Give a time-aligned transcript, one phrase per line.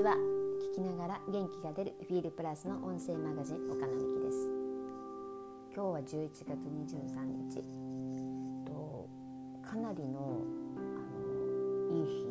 [0.00, 0.16] ちは。
[0.72, 4.48] 聞きながら元気が出るフィールプラスの音声マガジン岡野美希です。
[5.76, 7.20] 今日は11月23
[7.52, 7.60] 日。
[8.64, 9.08] と
[9.60, 10.40] かなりの
[10.76, 12.24] あのいい日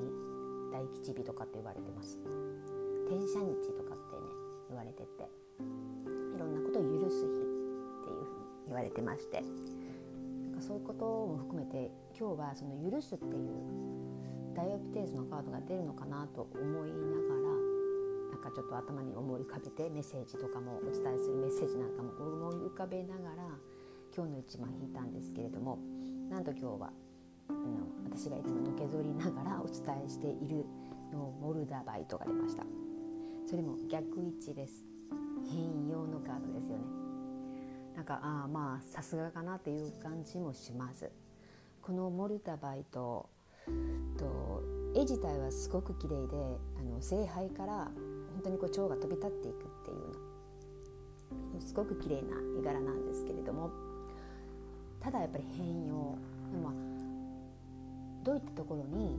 [0.74, 2.18] 大吉日とかって言われてます。
[3.08, 4.26] 天赦日とかってね
[4.70, 5.30] 言われてて
[6.34, 13.90] いろんなことを許す日っていうふうに言われてましてなんかそういうことも含めて今日はその許すっていう
[14.56, 17.49] ダイオプテーズのカードが出るのかなと思いながら
[18.50, 23.44] かちょっと頭に思い浮かべてメッセージとかもお伝えするメッセージなんかも思い浮かべながら
[24.16, 25.78] 今日の一番引いたんですけれども
[26.30, 26.90] なんと今日は
[27.50, 27.60] あの
[28.06, 30.66] 私がいつものけぞりながらお伝えしている
[31.12, 32.64] のモルダバイトが出ました。
[33.48, 34.84] それも逆位置です。
[35.52, 36.84] 変容のカードですよね。
[37.96, 41.10] なんかああまあさすがかなっていう感じもします。
[41.82, 43.28] このモルダバイト
[44.18, 44.62] と
[44.96, 46.36] 絵自体はすごく綺麗で
[46.80, 47.92] あの聖杯から
[48.40, 50.04] 本当にこう蝶が飛び立っていくっていうよ
[51.52, 53.70] うなすごく綺麗な絵柄なんですけれども。
[55.00, 56.16] ただやっぱり変容。
[56.52, 56.72] でも、
[58.24, 59.18] どういったところに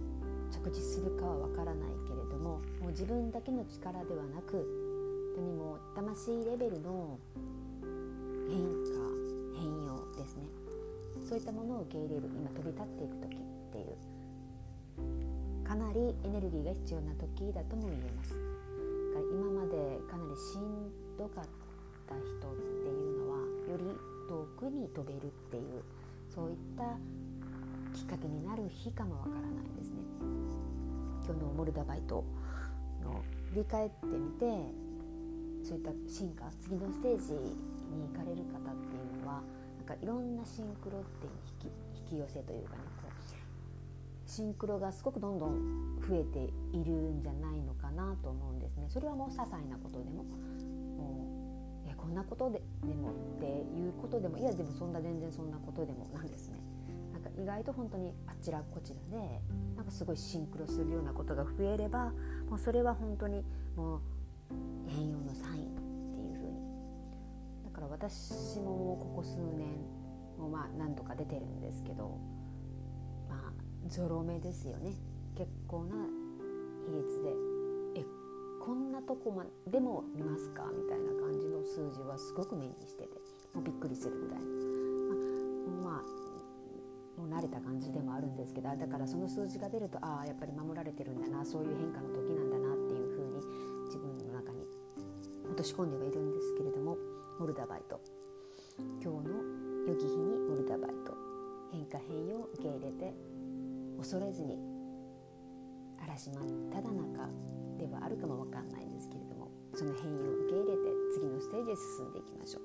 [0.51, 4.53] 着地するかはわからないけれどももう自分だけの力ではなく
[5.37, 7.19] 本当にもう魂レベルの
[8.49, 8.91] 変化
[9.57, 10.43] 変容ですね。
[11.29, 13.39] そういったものを受け入れる今飛び立っていく時っ
[13.73, 18.50] ていうかなりエネルギーが必要な時だとも言えます。
[19.21, 21.45] から今までかなりしんどかっ
[22.09, 23.85] た人っていうのはより
[24.29, 25.83] 遠くに飛べるっていう
[26.29, 26.97] そういった
[27.97, 29.97] きっかけになる日かもわからないですね。
[31.27, 32.25] 今日のモルダバイト
[33.03, 34.47] の振り返ってみて
[35.62, 39.43] そういった進化次のステージに行かれる方っていうのは
[39.79, 41.71] なんかいろんなシンクロっていう引
[42.07, 43.09] き引き寄せというかねこ
[44.31, 48.87] シンクロがすごくどんどん増えているんじゃないのかなと思うんですね。
[48.89, 56.60] それはもう些細なことでももうえこんなことででもっていうことでもいやでもそんな全然そんなことでもなんですね。
[57.12, 59.41] なんか意外と本当にあちらこちらで
[59.77, 62.12] なんかすごいシンクロするようなことが増えれば
[62.49, 63.44] もうそれは本当に
[63.76, 64.00] もう
[64.87, 66.60] 変容のサインっていう風に
[67.65, 69.69] だから私もここ数年
[70.38, 72.16] もまあ何度か出てるんですけど
[73.28, 73.53] まあ
[73.89, 74.93] ゾロ目ですよね。
[75.37, 75.95] 結構な
[76.87, 77.35] 比率で。
[78.01, 78.05] え
[78.61, 80.65] こんなとこまでも見ますか？
[80.77, 83.09] みたいな感じの数字はすごく目にしてて。
[83.55, 84.41] もうびっくりするぐらい
[85.83, 86.03] ま、ま
[87.19, 93.43] あ、もう慣れた感じでもあるんですけどだからその数字が出るとああやっぱり守られてるんだなそういう変化の時なんだなっていうふうに
[93.87, 94.65] 自分の中に
[95.47, 96.97] 落とし込んではいるんですけれども
[97.41, 98.01] モルダバイト。
[99.03, 99.43] 今日の
[99.89, 101.12] 良き日にモルダバイト。
[101.73, 103.15] 変化変容を受け入れて
[104.00, 104.56] 恐れずに
[106.03, 107.28] 嵐真っただ中
[107.78, 110.81] ではあるかもわかんないんですけれどもその変容を受け入れて
[111.12, 112.62] 次のステージへ進んでいきましょう。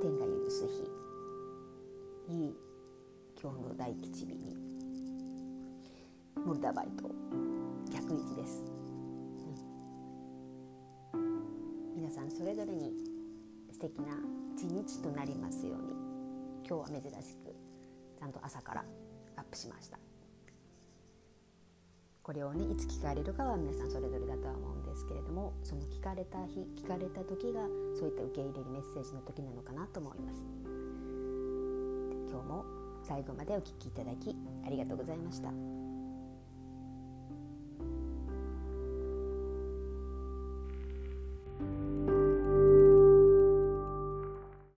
[0.00, 2.56] 天が許す日いい
[3.40, 4.56] 今日の大吉日に
[6.46, 7.10] モルダバイト
[7.92, 8.64] 逆位置です、
[11.12, 12.94] うん、皆さんそれぞれに
[13.72, 14.14] 素敵な
[14.56, 15.92] 一日となりますように
[16.66, 17.54] 今日は珍しく
[18.18, 18.84] ちゃんと朝から
[19.38, 19.98] アップしました
[22.22, 27.62] これをねいつ聞かれるかは皆さんそれぞれだとは思うんですけれどもその聞かれた日聞かれた時が
[27.98, 30.44] そういった受け入れるメッセージの時なのかなと思います
[32.30, 32.64] 今日も
[33.02, 35.87] 最後までお聴きいただきありがとうございました。